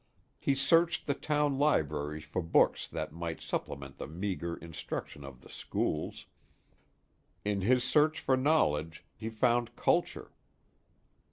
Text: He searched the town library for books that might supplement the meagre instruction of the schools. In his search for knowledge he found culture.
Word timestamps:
He 0.39 0.55
searched 0.55 1.05
the 1.05 1.13
town 1.13 1.59
library 1.59 2.21
for 2.21 2.41
books 2.41 2.87
that 2.87 3.13
might 3.13 3.39
supplement 3.39 3.99
the 3.99 4.07
meagre 4.07 4.57
instruction 4.57 5.23
of 5.23 5.41
the 5.41 5.49
schools. 5.51 6.25
In 7.45 7.61
his 7.61 7.83
search 7.83 8.19
for 8.19 8.35
knowledge 8.35 9.05
he 9.15 9.29
found 9.29 9.75
culture. 9.75 10.31